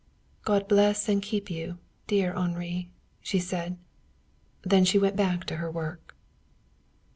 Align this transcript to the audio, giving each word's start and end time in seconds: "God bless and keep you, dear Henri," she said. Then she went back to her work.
"God 0.43 0.67
bless 0.67 1.07
and 1.07 1.21
keep 1.21 1.51
you, 1.51 1.77
dear 2.07 2.33
Henri," 2.35 2.89
she 3.21 3.37
said. 3.37 3.77
Then 4.63 4.83
she 4.83 4.97
went 4.97 5.15
back 5.15 5.43
to 5.45 5.57
her 5.57 5.69
work. 5.69 6.15